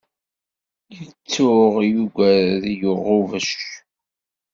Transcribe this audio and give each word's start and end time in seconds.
Yettuɣ 0.99 1.73
yugged 1.91 2.63
i 2.73 2.75
ɣubbec. 3.03 3.51